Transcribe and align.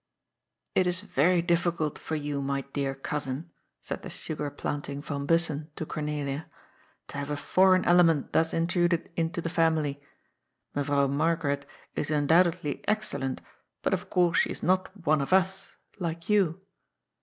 "It 0.73 0.87
is 0.87 1.01
very 1.01 1.43
difficult 1.43 1.99
for 1.99 2.15
you, 2.15 2.41
my 2.41 2.61
dear 2.73 2.95
cousin," 2.95 3.51
said 3.81 4.01
the 4.01 4.09
sugar 4.09 4.49
planting 4.49 4.99
van 5.03 5.27
Bussen 5.27 5.69
to 5.75 5.85
Cornelia,'' 5.85 6.47
to 7.09 7.19
have 7.19 7.29
a 7.29 7.37
foreign 7.37 7.85
element 7.85 8.33
thus 8.33 8.51
in 8.51 8.65
truded 8.65 9.11
into 9.15 9.41
the 9.41 9.47
family. 9.49 10.01
Mevrouw 10.75 11.07
Margaret 11.07 11.67
is 11.93 12.09
undoubtedly 12.09 12.83
excellent, 12.87 13.41
but 13.83 13.93
of 13.93 14.09
course 14.09 14.39
she 14.39 14.49
is 14.49 14.63
not 14.63 14.89
one 15.05 15.21
of 15.21 15.31
us, 15.31 15.75
like 15.99 16.27
you." 16.31 16.61